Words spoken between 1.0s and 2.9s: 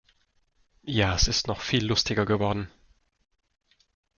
es ist noch viel lustiger geworden.